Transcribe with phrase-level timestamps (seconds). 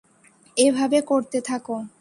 [0.57, 1.75] এভাবে করতে থাকো।